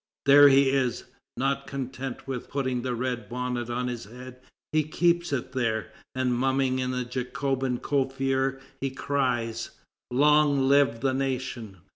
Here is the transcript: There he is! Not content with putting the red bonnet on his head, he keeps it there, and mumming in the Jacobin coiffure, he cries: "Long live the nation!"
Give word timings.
There 0.25 0.49
he 0.49 0.71
is! 0.71 1.03
Not 1.37 1.67
content 1.67 2.27
with 2.27 2.49
putting 2.49 2.81
the 2.81 2.95
red 2.95 3.29
bonnet 3.29 3.69
on 3.69 3.87
his 3.87 4.05
head, 4.05 4.41
he 4.73 4.81
keeps 4.81 5.31
it 5.31 5.51
there, 5.51 5.91
and 6.15 6.33
mumming 6.33 6.79
in 6.79 6.89
the 6.89 7.05
Jacobin 7.05 7.77
coiffure, 7.77 8.59
he 8.79 8.89
cries: 8.89 9.69
"Long 10.09 10.67
live 10.67 11.01
the 11.01 11.13
nation!" 11.13 11.81